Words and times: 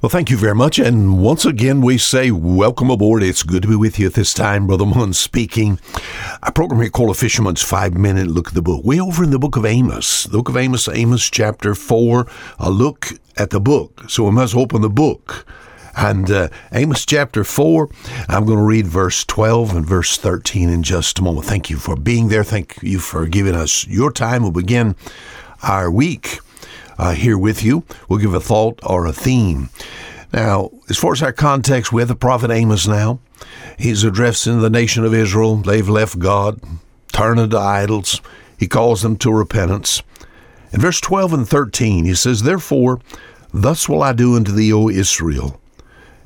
Well, 0.00 0.10
thank 0.10 0.30
you 0.30 0.36
very 0.36 0.54
much. 0.54 0.78
And 0.78 1.20
once 1.20 1.44
again, 1.44 1.80
we 1.80 1.98
say 1.98 2.30
welcome 2.30 2.88
aboard. 2.88 3.20
It's 3.20 3.42
good 3.42 3.62
to 3.62 3.68
be 3.68 3.74
with 3.74 3.98
you 3.98 4.06
at 4.06 4.14
this 4.14 4.32
time. 4.32 4.68
Brother 4.68 4.86
Munn 4.86 5.12
speaking. 5.12 5.80
A 6.40 6.52
program 6.52 6.80
here 6.82 6.88
called 6.88 7.10
A 7.10 7.14
Fisherman's 7.14 7.62
Five 7.62 7.94
Minute 7.94 8.28
Look 8.28 8.46
at 8.46 8.54
the 8.54 8.62
Book. 8.62 8.82
We're 8.84 9.02
over 9.02 9.24
in 9.24 9.30
the 9.30 9.40
book 9.40 9.56
of 9.56 9.66
Amos, 9.66 10.22
the 10.22 10.38
book 10.38 10.50
of 10.50 10.56
Amos, 10.56 10.88
Amos 10.88 11.28
chapter 11.28 11.74
4. 11.74 12.28
A 12.60 12.70
look 12.70 13.08
at 13.36 13.50
the 13.50 13.58
book. 13.58 14.04
So 14.08 14.22
we 14.22 14.30
must 14.30 14.54
open 14.54 14.82
the 14.82 14.88
book. 14.88 15.44
And 15.96 16.30
uh, 16.30 16.48
Amos 16.70 17.04
chapter 17.04 17.42
4, 17.42 17.88
I'm 18.28 18.46
going 18.46 18.58
to 18.58 18.64
read 18.64 18.86
verse 18.86 19.24
12 19.24 19.74
and 19.74 19.84
verse 19.84 20.16
13 20.16 20.68
in 20.68 20.84
just 20.84 21.18
a 21.18 21.22
moment. 21.22 21.46
Thank 21.46 21.70
you 21.70 21.76
for 21.76 21.96
being 21.96 22.28
there. 22.28 22.44
Thank 22.44 22.80
you 22.82 23.00
for 23.00 23.26
giving 23.26 23.56
us 23.56 23.84
your 23.88 24.12
time. 24.12 24.42
We'll 24.42 24.52
begin 24.52 24.94
our 25.60 25.90
week 25.90 26.38
uh, 26.98 27.12
here 27.12 27.38
with 27.38 27.62
you. 27.62 27.84
We'll 28.08 28.18
give 28.18 28.34
a 28.34 28.40
thought 28.40 28.80
or 28.82 29.06
a 29.06 29.12
theme. 29.12 29.70
Now, 30.32 30.70
as 30.90 30.98
far 30.98 31.12
as 31.12 31.22
our 31.22 31.32
context, 31.32 31.92
we 31.92 32.02
have 32.02 32.08
the 32.08 32.16
prophet 32.16 32.50
Amos 32.50 32.86
now. 32.86 33.20
He's 33.78 34.04
addressing 34.04 34.60
the 34.60 34.68
nation 34.68 35.04
of 35.04 35.14
Israel. 35.14 35.56
They've 35.56 35.88
left 35.88 36.18
God, 36.18 36.60
turned 37.12 37.50
to 37.50 37.58
idols. 37.58 38.20
He 38.58 38.66
calls 38.66 39.02
them 39.02 39.16
to 39.18 39.32
repentance. 39.32 40.02
In 40.72 40.80
verse 40.80 41.00
12 41.00 41.32
and 41.32 41.48
13, 41.48 42.04
he 42.04 42.14
says, 42.14 42.42
Therefore, 42.42 43.00
thus 43.54 43.88
will 43.88 44.02
I 44.02 44.12
do 44.12 44.36
unto 44.36 44.52
thee, 44.52 44.72
O 44.72 44.90
Israel. 44.90 45.58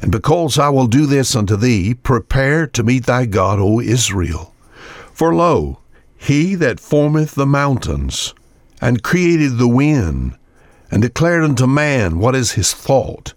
And 0.00 0.10
because 0.10 0.58
I 0.58 0.68
will 0.70 0.88
do 0.88 1.06
this 1.06 1.36
unto 1.36 1.56
thee, 1.56 1.94
prepare 1.94 2.66
to 2.68 2.82
meet 2.82 3.06
thy 3.06 3.26
God, 3.26 3.60
O 3.60 3.78
Israel. 3.78 4.52
For 5.12 5.32
lo, 5.32 5.78
he 6.16 6.56
that 6.56 6.80
formeth 6.80 7.36
the 7.36 7.46
mountains, 7.46 8.34
and 8.80 9.04
created 9.04 9.58
the 9.58 9.68
wind, 9.68 10.36
and 10.92 11.00
declared 11.00 11.42
unto 11.42 11.66
man 11.66 12.18
what 12.18 12.36
is 12.36 12.52
his 12.52 12.72
thought, 12.72 13.32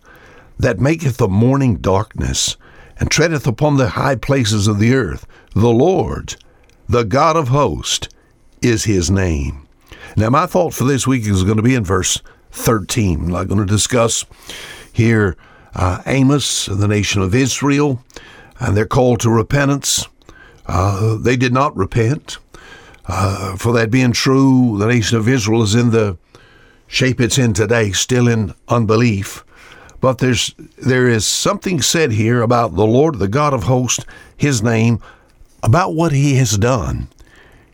that 0.59 0.79
maketh 0.79 1.17
the 1.17 1.27
morning 1.27 1.77
darkness, 1.77 2.57
and 2.99 3.09
treadeth 3.09 3.47
upon 3.47 3.77
the 3.77 3.89
high 3.89 4.15
places 4.15 4.67
of 4.67 4.77
the 4.77 4.93
earth. 4.93 5.25
The 5.53 5.69
Lord, 5.69 6.35
the 6.87 7.03
God 7.03 7.37
of 7.37 7.47
hosts, 7.47 8.09
is 8.61 8.83
his 8.83 9.09
name. 9.09 9.67
Now, 10.17 10.29
my 10.29 10.45
thought 10.45 10.73
for 10.73 10.83
this 10.83 11.07
week 11.07 11.25
is 11.25 11.43
going 11.43 11.57
to 11.57 11.63
be 11.63 11.75
in 11.75 11.85
verse 11.85 12.21
13. 12.51 13.33
I'm 13.33 13.47
going 13.47 13.59
to 13.59 13.65
discuss 13.65 14.25
here 14.91 15.37
uh, 15.73 16.01
Amos, 16.05 16.67
and 16.67 16.79
the 16.79 16.87
nation 16.87 17.21
of 17.21 17.33
Israel, 17.33 18.03
and 18.59 18.75
their 18.75 18.85
call 18.85 19.15
to 19.17 19.29
repentance. 19.29 20.07
Uh, 20.65 21.15
they 21.15 21.37
did 21.37 21.53
not 21.53 21.75
repent. 21.75 22.37
Uh, 23.07 23.55
for 23.55 23.71
that 23.73 23.91
being 23.91 24.11
true, 24.11 24.77
the 24.77 24.87
nation 24.87 25.17
of 25.17 25.29
Israel 25.29 25.61
is 25.63 25.75
in 25.75 25.91
the 25.91 26.17
shape 26.87 27.19
it's 27.19 27.37
in 27.37 27.53
today, 27.53 27.91
still 27.91 28.27
in 28.27 28.53
unbelief. 28.67 29.43
But 30.01 30.19
there's 30.19 30.53
there 30.77 31.07
is 31.07 31.25
something 31.25 31.81
said 31.81 32.11
here 32.11 32.41
about 32.41 32.75
the 32.75 32.85
Lord, 32.85 33.19
the 33.19 33.27
God 33.27 33.53
of 33.53 33.63
hosts, 33.63 34.05
his 34.37 34.61
name, 34.61 34.99
about 35.63 35.95
what 35.95 36.11
he 36.11 36.35
has 36.35 36.57
done. 36.57 37.07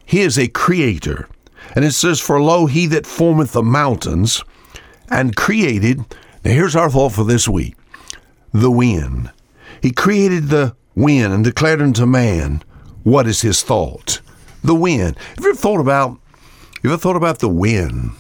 He 0.06 0.22
is 0.22 0.38
a 0.38 0.48
creator. 0.48 1.28
And 1.76 1.86
it 1.86 1.92
says, 1.92 2.20
For 2.20 2.42
lo, 2.42 2.66
he 2.66 2.86
that 2.88 3.06
formeth 3.06 3.54
the 3.54 3.64
mountains 3.64 4.44
and 5.10 5.36
created. 5.36 6.00
Now 6.44 6.52
here's 6.52 6.76
our 6.76 6.90
thought 6.90 7.14
for 7.14 7.24
this 7.24 7.48
week 7.48 7.76
the 8.54 8.72
wind. 8.72 9.32
He 9.82 9.92
created 9.92 10.50
the 10.50 10.76
wind 10.96 11.34
and 11.34 11.44
declared 11.44 11.82
unto 11.82 12.06
man 12.06 12.64
what 13.04 13.28
is 13.28 13.42
his 13.42 13.64
thought. 13.64 14.22
The 14.64 14.76
wind. 14.76 15.18
Have 15.36 15.44
you 15.44 15.50
ever 15.50 15.58
thought 15.58 15.80
about 15.80 16.20
you 16.84 16.92
ever 16.92 17.00
thought 17.00 17.16
about 17.16 17.40
the 17.40 17.50
wind? 17.50 18.12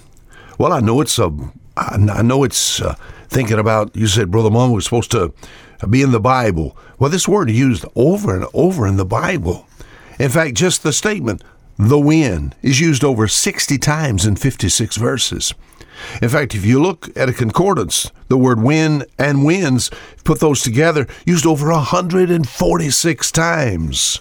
Well, 0.61 0.73
I 0.73 0.79
know 0.79 1.01
it's 1.01 1.17
a, 1.17 1.35
I 1.75 2.21
know 2.21 2.43
it's 2.43 2.79
uh, 2.79 2.93
thinking 3.29 3.57
about. 3.57 3.95
You 3.95 4.05
said, 4.05 4.29
Brother 4.29 4.51
Munn, 4.51 4.71
we're 4.71 4.81
supposed 4.81 5.09
to 5.09 5.33
be 5.89 6.03
in 6.03 6.11
the 6.11 6.19
Bible. 6.19 6.77
Well, 6.99 7.09
this 7.09 7.27
word 7.27 7.49
is 7.49 7.57
used 7.57 7.83
over 7.95 8.35
and 8.35 8.45
over 8.53 8.85
in 8.85 8.95
the 8.95 9.03
Bible. 9.03 9.65
In 10.19 10.29
fact, 10.29 10.53
just 10.53 10.83
the 10.83 10.93
statement, 10.93 11.43
the 11.79 11.97
wind, 11.97 12.55
is 12.61 12.79
used 12.79 13.03
over 13.03 13.27
60 13.27 13.79
times 13.79 14.23
in 14.23 14.35
56 14.35 14.97
verses. 14.97 15.55
In 16.21 16.29
fact, 16.29 16.53
if 16.53 16.63
you 16.63 16.79
look 16.79 17.09
at 17.17 17.27
a 17.27 17.33
concordance, 17.33 18.11
the 18.27 18.37
word 18.37 18.61
wind 18.61 19.07
and 19.17 19.43
winds, 19.43 19.89
put 20.25 20.41
those 20.41 20.61
together, 20.61 21.07
used 21.25 21.47
over 21.47 21.71
146 21.71 23.31
times. 23.31 24.19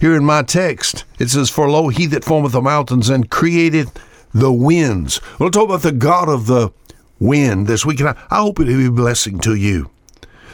Here 0.00 0.16
in 0.16 0.24
my 0.24 0.44
text, 0.44 1.04
it 1.18 1.28
says, 1.28 1.50
For 1.50 1.68
lo, 1.68 1.88
he 1.88 2.06
that 2.06 2.24
formeth 2.24 2.52
the 2.52 2.62
mountains 2.62 3.10
and 3.10 3.30
created 3.30 3.90
the 4.34 4.52
winds. 4.52 5.20
We'll 5.38 5.50
talk 5.50 5.64
about 5.68 5.82
the 5.82 5.92
God 5.92 6.28
of 6.28 6.46
the 6.46 6.72
wind 7.18 7.66
this 7.68 7.86
week, 7.86 8.00
and 8.00 8.10
I, 8.10 8.36
hope 8.36 8.60
it 8.60 8.66
will 8.66 8.76
be 8.76 8.86
a 8.86 8.90
blessing 8.90 9.38
to 9.40 9.54
you. 9.54 9.90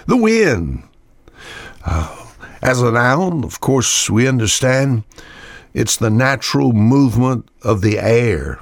The 0.07 0.17
wind. 0.17 0.85
Uh, 1.85 2.27
as 2.63 2.83
a 2.83 2.93
noun, 2.93 3.43
of 3.43 3.61
course, 3.61 4.11
we 4.11 4.29
understand 4.29 5.05
it's 5.73 5.97
the 5.97 6.11
natural 6.11 6.73
movement 6.73 7.49
of 7.63 7.81
the 7.81 7.99
air. 7.99 8.61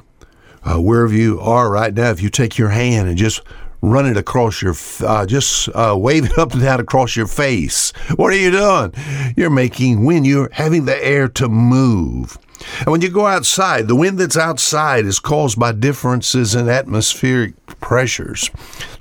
Uh, 0.62 0.77
wherever 0.77 1.12
you 1.12 1.41
are 1.41 1.71
right 1.71 1.95
now, 1.95 2.11
if 2.11 2.23
you 2.23 2.28
take 2.28 2.59
your 2.59 2.69
hand 2.69 3.09
and 3.09 3.17
just 3.17 3.41
run 3.81 4.07
it 4.07 4.17
across 4.17 4.61
your, 4.62 4.75
uh, 5.01 5.25
just 5.27 5.69
uh, 5.71 5.97
wave 5.99 6.27
it 6.27 6.39
up 6.39 6.53
and 6.53 6.62
down 6.62 6.81
across 6.81 7.17
your 7.17 7.27
face. 7.27 7.93
What 8.17 8.33
are 8.33 8.37
you 8.37 8.51
doing? 8.51 8.93
You're 9.37 9.51
making 9.51 10.05
wind. 10.05 10.27
You're 10.27 10.51
having 10.53 10.84
the 10.84 11.05
air 11.05 11.28
to 11.28 11.49
move. 11.49 12.39
And 12.81 12.89
when 12.89 13.03
you 13.03 13.09
go 13.09 13.27
outside, 13.27 13.89
the 13.89 13.97
wind 13.97 14.19
that's 14.19 14.37
outside 14.37 15.05
is 15.05 15.19
caused 15.19 15.59
by 15.59 15.73
differences 15.73 16.55
in 16.55 16.69
atmospheric 16.69 17.55
pressures, 17.81 18.51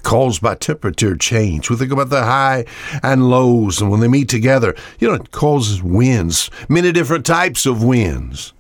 caused 0.04 0.42
by 0.42 0.56
temperature 0.56 1.16
change. 1.16 1.70
We 1.70 1.76
think 1.76 1.92
about 1.92 2.10
the 2.10 2.24
high 2.24 2.66
and 3.04 3.30
lows, 3.30 3.82
and 3.82 3.90
when 3.90 4.00
they 4.00 4.08
meet 4.08 4.30
together, 4.30 4.76
you 5.00 5.08
know, 5.08 5.16
it 5.16 5.32
causes 5.32 5.82
winds, 5.82 6.50
many 6.70 6.92
different 6.92 7.26
types 7.26 7.66
of 7.66 7.84
winds. 7.84 8.54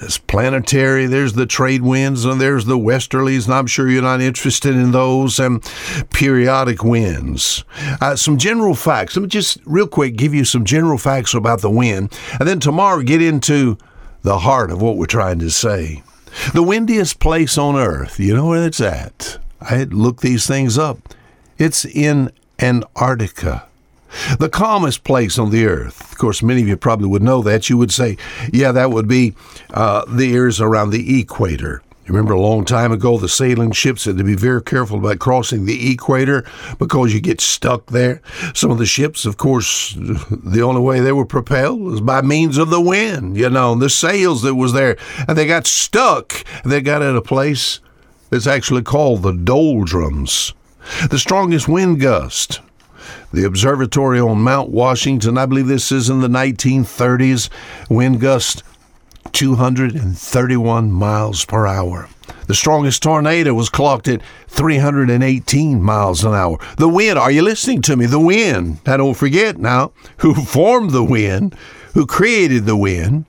There's 0.00 0.18
planetary, 0.18 1.06
there's 1.06 1.32
the 1.32 1.46
trade 1.46 1.82
winds, 1.82 2.24
and 2.24 2.40
there's 2.40 2.66
the 2.66 2.78
westerlies, 2.78 3.46
and 3.46 3.54
I'm 3.54 3.66
sure 3.66 3.88
you're 3.88 4.00
not 4.00 4.20
interested 4.20 4.76
in 4.76 4.92
those, 4.92 5.40
and 5.40 5.60
periodic 6.10 6.84
winds. 6.84 7.64
Uh, 8.00 8.14
some 8.14 8.38
general 8.38 8.76
facts. 8.76 9.16
Let 9.16 9.22
me 9.22 9.28
just 9.28 9.58
real 9.66 9.88
quick 9.88 10.16
give 10.16 10.32
you 10.32 10.44
some 10.44 10.64
general 10.64 10.98
facts 10.98 11.34
about 11.34 11.62
the 11.62 11.70
wind, 11.70 12.16
and 12.38 12.48
then 12.48 12.60
tomorrow 12.60 13.02
get 13.02 13.20
into 13.20 13.76
the 14.22 14.40
heart 14.40 14.70
of 14.70 14.82
what 14.82 14.96
we're 14.96 15.06
trying 15.06 15.38
to 15.40 15.50
say. 15.50 16.02
The 16.52 16.62
windiest 16.62 17.20
place 17.20 17.56
on 17.58 17.76
earth, 17.76 18.20
you 18.20 18.34
know 18.34 18.46
where 18.46 18.66
it's 18.66 18.80
at? 18.80 19.38
I 19.60 19.76
had 19.76 19.92
looked 19.92 20.20
these 20.20 20.46
things 20.46 20.78
up. 20.78 20.98
It's 21.58 21.84
in 21.84 22.30
Antarctica. 22.60 23.66
The 24.38 24.48
calmest 24.48 25.04
place 25.04 25.38
on 25.38 25.50
the 25.50 25.66
earth. 25.66 26.00
Of 26.12 26.18
course, 26.18 26.42
many 26.42 26.62
of 26.62 26.68
you 26.68 26.76
probably 26.76 27.08
would 27.08 27.22
know 27.22 27.42
that. 27.42 27.68
You 27.68 27.76
would 27.76 27.92
say, 27.92 28.16
yeah, 28.52 28.72
that 28.72 28.90
would 28.90 29.08
be 29.08 29.34
uh, 29.70 30.04
the 30.08 30.34
areas 30.34 30.60
around 30.60 30.90
the 30.90 31.20
equator. 31.20 31.82
Remember 32.08 32.32
a 32.32 32.40
long 32.40 32.64
time 32.64 32.90
ago, 32.90 33.18
the 33.18 33.28
sailing 33.28 33.72
ships 33.72 34.06
had 34.06 34.16
to 34.18 34.24
be 34.24 34.34
very 34.34 34.62
careful 34.62 34.98
about 34.98 35.18
crossing 35.18 35.66
the 35.66 35.90
equator 35.90 36.44
because 36.78 37.12
you 37.12 37.20
get 37.20 37.40
stuck 37.40 37.86
there. 37.86 38.22
Some 38.54 38.70
of 38.70 38.78
the 38.78 38.86
ships, 38.86 39.26
of 39.26 39.36
course, 39.36 39.94
the 39.96 40.62
only 40.62 40.80
way 40.80 41.00
they 41.00 41.12
were 41.12 41.26
propelled 41.26 41.80
was 41.80 42.00
by 42.00 42.22
means 42.22 42.56
of 42.56 42.70
the 42.70 42.80
wind, 42.80 43.36
you 43.36 43.50
know, 43.50 43.74
the 43.74 43.90
sails 43.90 44.42
that 44.42 44.54
was 44.54 44.72
there. 44.72 44.96
And 45.26 45.36
they 45.36 45.46
got 45.46 45.66
stuck. 45.66 46.44
They 46.64 46.80
got 46.80 47.02
at 47.02 47.14
a 47.16 47.22
place 47.22 47.80
that's 48.30 48.46
actually 48.46 48.82
called 48.82 49.22
the 49.22 49.32
doldrums. 49.32 50.54
The 51.10 51.18
strongest 51.18 51.68
wind 51.68 52.00
gust 52.00 52.60
the 53.32 53.44
observatory 53.44 54.18
on 54.18 54.40
Mount 54.40 54.70
Washington. 54.70 55.36
I 55.36 55.46
believe 55.46 55.66
this 55.66 55.92
is 55.92 56.08
in 56.08 56.20
the 56.20 56.28
1930s. 56.28 57.50
Wind 57.90 58.20
gust 58.20 58.62
231 59.32 60.90
miles 60.90 61.44
per 61.44 61.66
hour. 61.66 62.08
The 62.46 62.54
strongest 62.54 63.02
tornado 63.02 63.52
was 63.54 63.68
clocked 63.68 64.08
at 64.08 64.22
318 64.48 65.82
miles 65.82 66.24
an 66.24 66.34
hour. 66.34 66.58
The 66.78 66.88
wind, 66.88 67.18
are 67.18 67.30
you 67.30 67.42
listening 67.42 67.82
to 67.82 67.96
me? 67.96 68.06
The 68.06 68.18
wind. 68.18 68.80
I 68.86 68.96
don't 68.96 69.14
forget 69.14 69.58
now 69.58 69.92
who 70.18 70.34
formed 70.44 70.90
the 70.90 71.04
wind, 71.04 71.54
who 71.94 72.06
created 72.06 72.64
the 72.64 72.76
wind. 72.76 73.26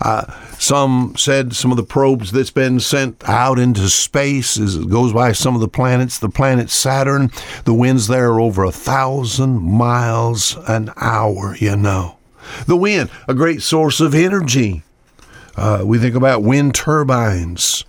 Uh, 0.00 0.24
some 0.58 1.14
said 1.16 1.54
some 1.54 1.70
of 1.70 1.76
the 1.76 1.82
probes 1.82 2.32
that's 2.32 2.50
been 2.50 2.80
sent 2.80 3.26
out 3.28 3.58
into 3.58 3.88
space 3.88 4.58
as 4.58 4.76
it 4.76 4.90
goes 4.90 5.12
by 5.12 5.32
some 5.32 5.54
of 5.54 5.60
the 5.60 5.68
planets. 5.68 6.18
The 6.18 6.28
planet 6.28 6.70
Saturn, 6.70 7.30
the 7.64 7.74
winds 7.74 8.08
there 8.08 8.32
are 8.32 8.40
over 8.40 8.64
a 8.64 8.72
thousand 8.72 9.60
miles 9.62 10.56
an 10.68 10.92
hour, 10.96 11.56
you 11.56 11.76
know. 11.76 12.18
The 12.66 12.76
wind, 12.76 13.10
a 13.28 13.34
great 13.34 13.62
source 13.62 14.00
of 14.00 14.14
energy. 14.14 14.82
Uh, 15.56 15.82
we 15.84 15.98
think 15.98 16.14
about 16.14 16.42
wind 16.42 16.74
turbines. 16.74 17.84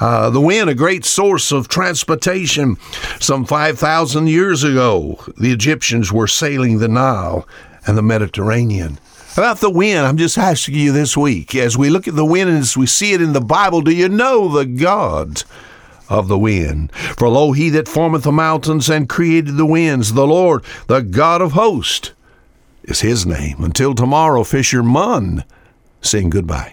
Uh, 0.00 0.30
the 0.30 0.40
wind, 0.40 0.68
a 0.68 0.74
great 0.74 1.04
source 1.04 1.52
of 1.52 1.68
transportation. 1.68 2.76
Some 3.20 3.44
5,000 3.44 4.26
years 4.26 4.64
ago, 4.64 5.18
the 5.36 5.52
Egyptians 5.52 6.12
were 6.12 6.26
sailing 6.26 6.78
the 6.78 6.88
Nile 6.88 7.46
and 7.86 7.96
the 7.96 8.02
Mediterranean. 8.02 8.98
About 9.34 9.60
the 9.60 9.70
wind, 9.70 10.00
I'm 10.00 10.18
just 10.18 10.36
asking 10.36 10.74
you 10.74 10.92
this 10.92 11.16
week, 11.16 11.54
as 11.54 11.78
we 11.78 11.88
look 11.88 12.06
at 12.06 12.16
the 12.16 12.24
wind 12.24 12.50
and 12.50 12.58
as 12.58 12.76
we 12.76 12.86
see 12.86 13.14
it 13.14 13.22
in 13.22 13.32
the 13.32 13.40
Bible, 13.40 13.80
do 13.80 13.90
you 13.90 14.08
know 14.08 14.48
the 14.48 14.66
God 14.66 15.42
of 16.12 16.28
the 16.28 16.38
wind. 16.38 16.92
For 16.94 17.28
lo, 17.28 17.52
he 17.52 17.70
that 17.70 17.88
formeth 17.88 18.24
the 18.24 18.32
mountains 18.32 18.90
and 18.90 19.08
created 19.08 19.56
the 19.56 19.66
winds, 19.66 20.12
the 20.12 20.26
Lord, 20.26 20.62
the 20.86 21.00
God 21.00 21.40
of 21.40 21.52
hosts, 21.52 22.12
is 22.82 23.00
his 23.00 23.24
name. 23.24 23.64
Until 23.64 23.94
tomorrow, 23.94 24.44
Fisher 24.44 24.82
fisherman, 24.82 25.44
saying 26.02 26.30
goodbye. 26.30 26.70